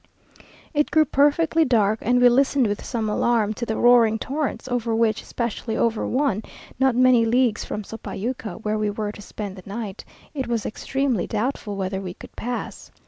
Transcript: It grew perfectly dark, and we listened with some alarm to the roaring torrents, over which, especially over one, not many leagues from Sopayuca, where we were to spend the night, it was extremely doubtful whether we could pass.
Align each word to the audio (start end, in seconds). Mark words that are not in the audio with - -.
It 0.73 0.89
grew 0.89 1.05
perfectly 1.05 1.63
dark, 1.63 1.99
and 2.01 2.19
we 2.19 2.27
listened 2.27 2.65
with 2.65 2.83
some 2.83 3.07
alarm 3.07 3.53
to 3.53 3.67
the 3.67 3.77
roaring 3.77 4.17
torrents, 4.17 4.67
over 4.67 4.95
which, 4.95 5.21
especially 5.21 5.77
over 5.77 6.07
one, 6.07 6.41
not 6.79 6.95
many 6.95 7.23
leagues 7.23 7.63
from 7.63 7.83
Sopayuca, 7.83 8.63
where 8.65 8.79
we 8.79 8.89
were 8.89 9.11
to 9.11 9.21
spend 9.21 9.57
the 9.57 9.63
night, 9.69 10.03
it 10.33 10.47
was 10.47 10.65
extremely 10.65 11.27
doubtful 11.27 11.75
whether 11.75 12.01
we 12.01 12.15
could 12.15 12.35
pass. 12.35 12.89